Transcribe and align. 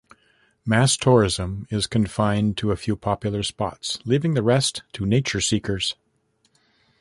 Mass 0.65 0.97
tourism 0.97 1.67
is 1.69 1.85
confined 1.85 2.57
to 2.57 2.71
a 2.71 2.75
few 2.75 2.95
popular 2.95 3.43
spots, 3.43 3.99
leaving 4.03 4.33
the 4.33 4.41
rest 4.41 4.81
to 4.93 5.05
nature-seekers. 5.05 5.93